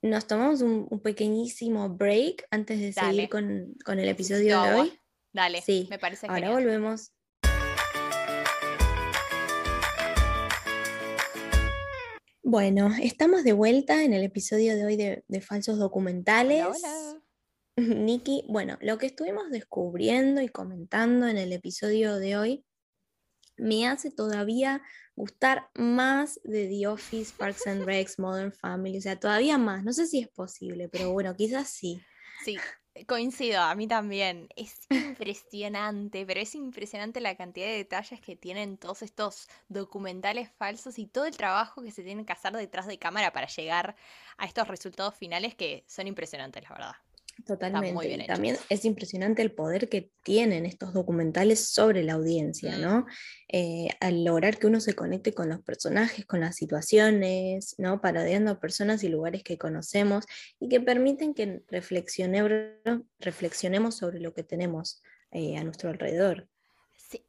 [0.00, 5.00] nos tomamos un, pequeñísimo break antes de seguir con, el episodio de hoy.
[5.34, 5.86] Dale, sí.
[5.90, 7.12] me parece Ahora volvemos.
[12.42, 16.64] Bueno, estamos de vuelta en el episodio de hoy de, Falsos Documentales.
[16.64, 17.25] hola.
[18.06, 22.64] Nikki, bueno, lo que estuvimos descubriendo y comentando en el episodio de hoy
[23.58, 24.82] me hace todavía
[25.14, 29.82] gustar más de The Office, Parks and Recs, Modern Family, o sea, todavía más.
[29.82, 32.00] No sé si es posible, pero bueno, quizás sí.
[32.44, 32.58] Sí,
[33.06, 34.48] coincido, a mí también.
[34.56, 40.98] Es impresionante, pero es impresionante la cantidad de detalles que tienen todos estos documentales falsos
[40.98, 43.96] y todo el trabajo que se tiene que hacer detrás de cámara para llegar
[44.36, 47.05] a estos resultados finales que son impresionantes, la verdad.
[47.44, 48.24] Totalmente.
[48.26, 52.80] También es impresionante el poder que tienen estos documentales sobre la audiencia, mm.
[52.80, 53.06] ¿no?
[53.48, 58.00] Eh, al lograr que uno se conecte con los personajes, con las situaciones, ¿no?
[58.00, 60.24] Parodiando a personas y lugares que conocemos
[60.58, 62.74] y que permiten que reflexionemos
[63.94, 66.48] sobre lo que tenemos eh, a nuestro alrededor.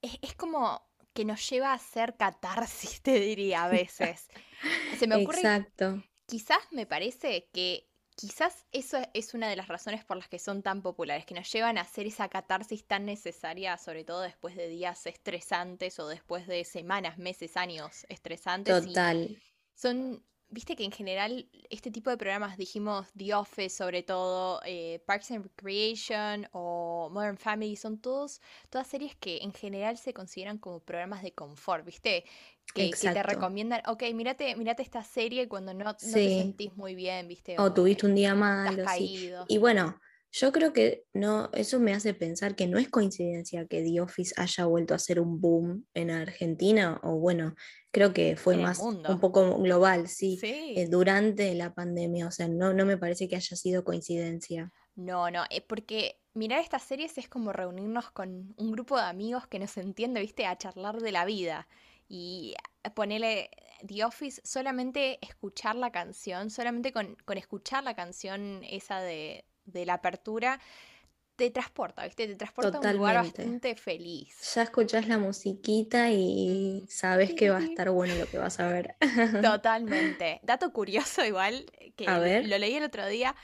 [0.01, 0.81] es, como
[1.13, 4.27] que nos lleva a hacer catarsis, te diría a veces.
[4.97, 5.39] Se me ocurre.
[5.39, 6.03] Exacto.
[6.25, 7.87] Quizás me parece que
[8.17, 11.51] Quizás eso es una de las razones por las que son tan populares, que nos
[11.51, 16.47] llevan a hacer esa catarsis tan necesaria, sobre todo después de días estresantes o después
[16.47, 18.87] de semanas, meses, años estresantes.
[18.87, 19.39] Total.
[19.75, 25.01] son Viste que en general este tipo de programas, dijimos The Office sobre todo, eh,
[25.05, 30.57] Parks and Recreation o Modern Family, son todos, todas series que en general se consideran
[30.57, 32.23] como programas de confort, ¿viste?
[32.73, 37.59] Que, te recomiendan, ok, mírate, mírate esta serie cuando no, te sentís muy bien, ¿viste?
[37.59, 38.83] O, tuviste un día malo.
[38.95, 39.31] Sí.
[39.47, 39.99] Y bueno,
[40.31, 44.33] yo creo que no, eso me hace pensar que no es coincidencia que The Office
[44.37, 47.55] haya vuelto a ser un boom en Argentina, o bueno,
[47.91, 52.73] creo que fue más un poco global, sí, eh, durante la pandemia, o sea, no,
[52.73, 54.71] no me parece que haya sido coincidencia.
[54.95, 59.03] No, no, es eh, porque mirar estas series es como reunirnos con un grupo de
[59.03, 61.67] amigos que nos entiende, viste, a charlar de la vida.
[62.09, 62.55] Y
[62.95, 63.49] ponerle
[63.85, 69.85] The Office, solamente escuchar la canción, solamente con, con escuchar la canción esa de, de
[69.85, 70.59] la apertura
[71.37, 72.27] te transporta, ¿viste?
[72.27, 74.35] Te transporta a un lugar bastante feliz.
[74.55, 78.67] Ya escuchás la musiquita y sabes que va a estar bueno lo que vas a
[78.67, 78.95] ver.
[79.43, 80.39] Totalmente.
[80.43, 83.35] Dato curioso igual, que lo leí el otro día,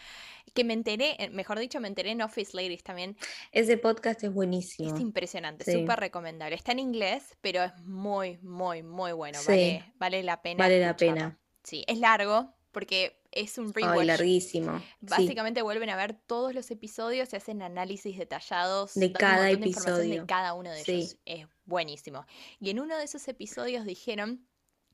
[0.55, 3.15] que me enteré, eh, mejor dicho, me enteré en Office Ladies también.
[3.51, 4.91] Ese podcast es buenísimo.
[4.93, 6.55] Es impresionante, súper recomendable.
[6.55, 9.37] Está en inglés, pero es muy, muy, muy bueno.
[9.47, 10.63] Vale, vale la pena.
[10.63, 11.37] Vale la pena.
[11.61, 14.05] Sí, es largo, porque es un rewatch.
[14.05, 14.81] larguísimo.
[15.01, 20.21] Básicamente vuelven a ver todos los episodios, se hacen análisis detallados de cada episodio.
[20.21, 21.17] De, cada uno de ellos.
[21.25, 22.25] Es buenísimo.
[22.59, 24.47] Y en uno de esos episodios dijeron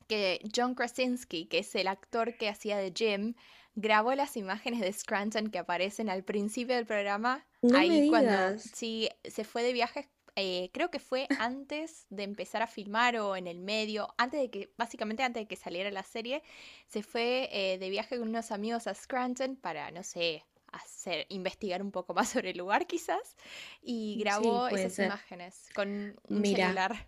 [0.08, 3.36] que John Krasinski, que es el actor que hacía de Jim,
[3.75, 7.45] grabó las imágenes de Scranton que aparecen al principio del programa.
[7.75, 12.68] ahí cuando sí, se fue de viaje eh, creo que fue antes de empezar a
[12.68, 16.44] filmar o en el medio, antes de que, básicamente antes de que saliera la serie,
[16.88, 21.82] se fue eh, de viaje con unos amigos a Scranton para, no sé, hacer, investigar
[21.82, 23.36] un poco más sobre el lugar quizás,
[23.82, 27.08] y grabó esas imágenes con un celular.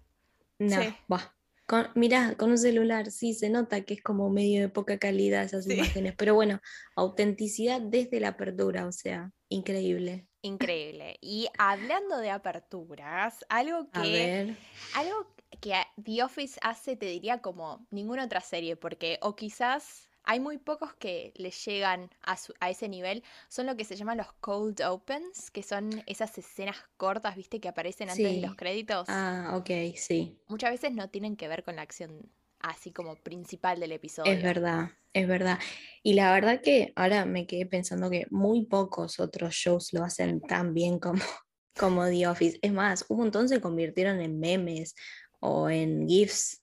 [0.60, 0.78] No,
[1.12, 1.36] va.
[1.68, 5.44] Con, mirá, con un celular, sí, se nota que es como medio de poca calidad
[5.44, 6.60] esas imágenes, pero bueno,
[6.96, 10.28] autenticidad desde la apertura, o sea, increíble.
[10.44, 11.18] Increíble.
[11.22, 14.56] Y hablando de aperturas, algo que.
[14.96, 15.28] Algo
[15.60, 15.74] que
[16.04, 20.94] The Office hace, te diría, como ninguna otra serie, porque, o quizás hay muy pocos
[20.94, 23.24] que le llegan a, a, ese nivel.
[23.48, 27.68] Son lo que se llaman los cold opens, que son esas escenas cortas, viste, que
[27.68, 29.08] aparecen antes de los créditos.
[29.10, 30.40] Ah, ok, sí.
[30.48, 32.32] Muchas veces no tienen que ver con la acción
[32.64, 34.32] así como principal del episodio.
[34.32, 35.60] Es verdad, es verdad.
[36.04, 40.42] Y la verdad que ahora me quedé pensando que muy pocos otros shows lo hacen
[40.42, 41.22] tan bien como,
[41.78, 42.60] como The Office.
[42.62, 44.96] Es más, un montón se convirtieron en memes
[45.40, 46.62] o en GIFs.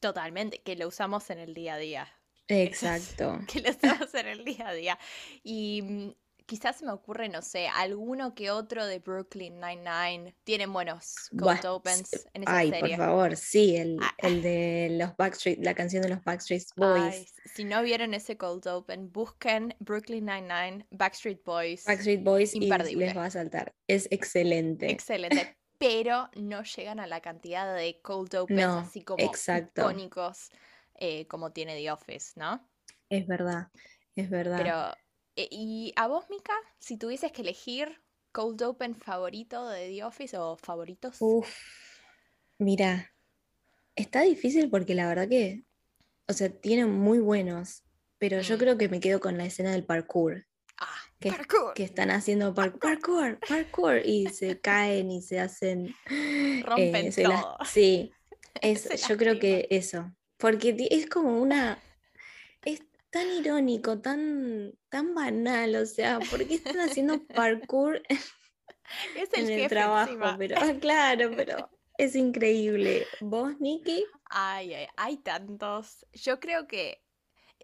[0.00, 2.08] Totalmente, que lo usamos en el día a día.
[2.48, 3.40] Exacto.
[3.52, 4.98] que lo usamos en el día a día.
[5.42, 6.14] Y
[6.46, 10.34] quizás me ocurre, no sé, alguno que otro de Brooklyn Nine-Nine.
[10.44, 12.96] Tienen buenos cold opens en esa ay, serie.
[12.96, 14.14] por favor, sí, el, ah.
[14.18, 17.34] el, de los Backstreet, la canción de los Backstreet Boys.
[17.54, 21.84] si no vieron ese cold open, busquen Brooklyn Nine-Nine, Backstreet Boys.
[21.84, 23.74] Backstreet Boys y les va a saltar.
[23.88, 24.90] Es excelente.
[24.90, 25.56] Excelente.
[25.78, 30.50] pero no llegan a la cantidad de cold opens así como icónicos
[30.98, 32.66] eh, como tiene The Office, ¿no?
[33.10, 33.68] Es verdad,
[34.14, 34.58] es verdad.
[34.58, 35.05] Pero
[35.36, 38.00] eh, ¿Y a vos, Mika, si tuvieses que elegir
[38.32, 41.16] cold open favorito de The Office o favoritos?
[41.20, 41.48] Uf,
[42.58, 43.12] mira,
[43.94, 45.64] está difícil porque la verdad que,
[46.26, 47.84] o sea, tienen muy buenos,
[48.18, 48.58] pero yo mm.
[48.58, 50.46] creo que me quedo con la escena del parkour.
[50.78, 51.74] Ah, que, parkour.
[51.74, 55.94] que están haciendo parkour, parkour, y se caen y se hacen...
[56.62, 57.58] Rompen eh, todo.
[57.64, 58.10] sí,
[58.62, 61.78] es, yo creo que eso, porque es como una
[63.16, 68.02] tan irónico, tan, tan banal, o sea, ¿por qué están haciendo parkour
[69.16, 70.36] es el en el trabajo?
[70.36, 73.06] Pero, ah, claro, pero es increíble.
[73.20, 74.04] ¿Vos, Nikki?
[74.28, 76.04] Ay, ay, hay tantos.
[76.12, 77.02] Yo creo que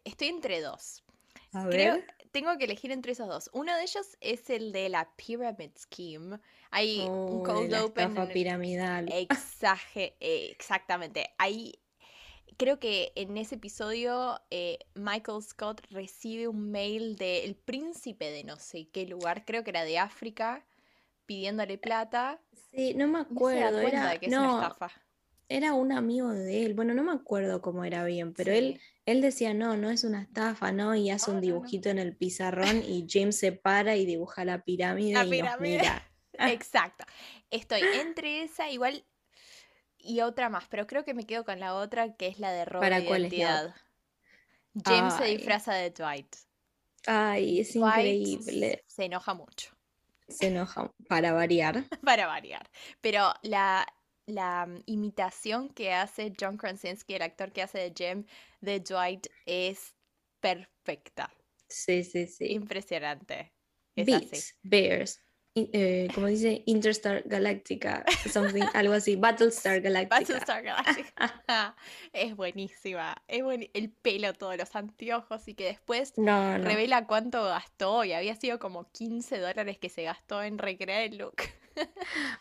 [0.05, 1.05] estoy entre dos.
[1.53, 2.07] A ver.
[2.31, 3.51] tengo que elegir entre esos dos.
[3.53, 6.39] Uno de ellos es el de la Pyramid Scheme.
[6.71, 8.17] Hay un cold la open.
[8.33, 9.07] piramidal.
[9.13, 11.35] Exaje, exactamente.
[11.37, 11.82] Hay
[12.57, 18.57] creo que en ese episodio eh, Michael Scott recibe un mail del príncipe de no
[18.57, 20.65] sé qué lugar, creo que era de África,
[21.27, 22.41] pidiéndole plata.
[22.71, 23.81] Sí, no me acuerdo.
[23.81, 24.19] era,
[25.49, 26.75] Era un amigo de él.
[26.75, 30.23] Bueno, no me acuerdo cómo era bien, pero él, él decía, no, no es una
[30.23, 30.95] estafa, ¿no?
[30.95, 35.11] Y hace un dibujito en el pizarrón y James se para y dibuja la pirámide
[35.11, 36.09] y nos mira.
[36.33, 37.05] Exacto.
[37.51, 39.05] Estoy entre esa, igual
[40.03, 42.65] y otra más, pero creo que me quedo con la otra que es la de
[42.65, 43.75] robo de identidad.
[44.85, 46.35] James se disfraza de Dwight.
[47.07, 48.85] Ay, es increíble.
[48.87, 49.71] Se enoja mucho.
[50.29, 51.85] Se enoja para variar.
[52.05, 52.69] para variar.
[53.01, 53.87] Pero la,
[54.27, 58.25] la mm, imitación que hace John Krasinski, el actor que hace de Jem,
[58.61, 59.95] de Dwight, es
[60.41, 61.33] perfecta.
[61.69, 62.53] Sí, sí, sí.
[62.53, 63.53] Impresionante.
[63.95, 65.21] Es Bears,
[65.55, 70.21] eh, como dice Interstar Galactica, something, algo así, Battlestar Galactica.
[70.21, 71.77] Battlestar Galactica.
[72.13, 73.17] es buenísima.
[73.29, 73.43] Es
[73.75, 78.91] el pelo, todos los anteojos y que después revela cuánto gastó y había sido como
[78.93, 81.37] 15 dólares que se gastó en recrear el look.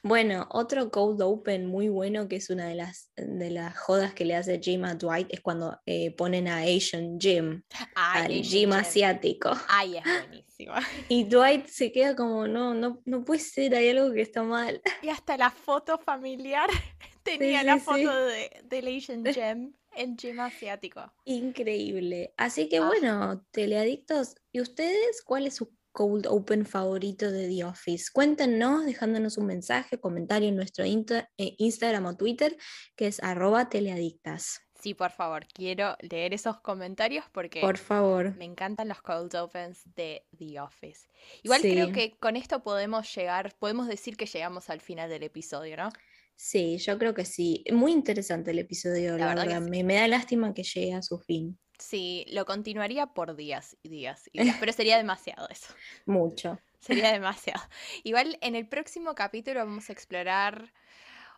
[0.04, 4.26] Bueno, otro cold open muy bueno que es una de las, de las jodas que
[4.26, 7.64] le hace Jim a Dwight es cuando eh, ponen a Asian Jim,
[7.96, 9.52] al Jim, asiático.
[9.68, 10.74] Ay, es buenísimo.
[11.10, 14.82] Y Dwight se queda como, no, no, no puede ser, hay algo que está mal.
[15.02, 16.70] Y hasta la foto familiar
[17.24, 19.74] tenía la foto de, del Asian Jim.
[19.96, 21.12] El Jim asiático.
[21.26, 22.34] Increíble.
[22.38, 22.88] Así que ah.
[22.88, 28.06] bueno, teleadictos, ¿y ustedes cuál es su cold open favorito de The Office.
[28.14, 32.58] Cuéntenos dejándonos un mensaje, comentario en nuestro eh, Instagram o Twitter,
[32.96, 34.62] que es arroba teleadictas.
[34.82, 38.36] Sí, por favor, quiero leer esos comentarios porque por favor.
[38.36, 41.08] me encantan los cold opens de The Office.
[41.44, 45.78] Igual creo que con esto podemos llegar, podemos decir que llegamos al final del episodio,
[45.78, 45.90] ¿no?
[46.36, 47.64] Sí, yo creo que sí.
[47.72, 49.62] Muy interesante el episodio, la, verdad.
[49.62, 51.60] Me, me da lástima que llegue a su fin.
[51.82, 55.74] Sí, lo continuaría por días y días y días, pero sería demasiado eso.
[56.06, 56.60] Mucho.
[56.80, 57.62] Sería demasiado.
[58.04, 60.74] Igual en el próximo capítulo vamos a explorar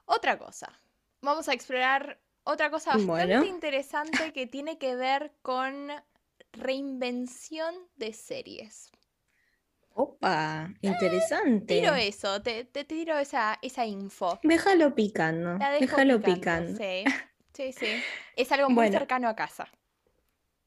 [0.06, 0.72] otra cosa.
[1.22, 5.88] Vamos a explorar otra cosa bastante interesante que tiene que ver con
[6.52, 8.91] reinvención de series.
[9.96, 11.80] Opa, eh, interesante.
[11.80, 14.39] tiro eso, te, tiro esa, esa info.
[14.44, 15.58] Déjalo picando.
[15.80, 16.78] Déjalo picando.
[16.78, 17.06] Sí,
[17.54, 18.04] sí, sí.
[18.36, 19.70] Es algo muy cercano a casa.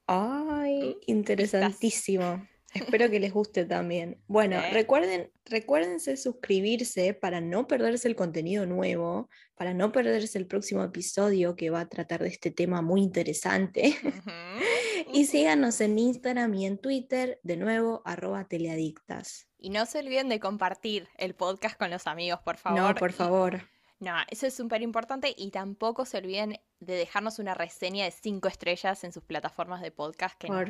[0.07, 2.47] Ay, interesantísimo.
[2.75, 4.21] Espero que les guste también.
[4.27, 10.85] Bueno, recuerden, recuérdense suscribirse para no perderse el contenido nuevo, para no perderse el próximo
[10.85, 13.97] episodio que va a tratar de este tema muy interesante.
[15.13, 19.49] y síganos en Instagram y en Twitter, de nuevo, arroba teleadictas.
[19.59, 22.81] Y no se olviden de compartir el podcast con los amigos, por favor.
[22.81, 23.63] No, por favor.
[23.99, 28.47] No, eso es súper importante y tampoco se olviden de dejarnos una reseña de cinco
[28.49, 30.69] estrellas en sus plataformas de podcast que nos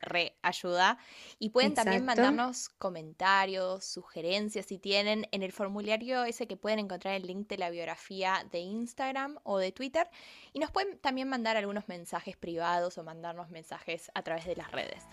[0.00, 0.98] re, ayuda.
[1.38, 7.14] Y pueden también mandarnos comentarios, sugerencias si tienen en el formulario ese que pueden encontrar
[7.14, 10.08] el link de la biografía de Instagram o de Twitter.
[10.52, 14.72] Y nos pueden también mandar algunos mensajes privados o mandarnos mensajes a través de las
[14.72, 15.04] redes.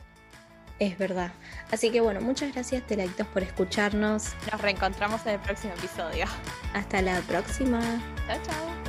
[0.80, 1.32] Es verdad.
[1.72, 4.34] Así que bueno, muchas gracias Telaitos por escucharnos.
[4.52, 6.26] Nos reencontramos en el próximo episodio.
[6.74, 7.80] Hasta la próxima.
[8.28, 8.81] Chao, chao.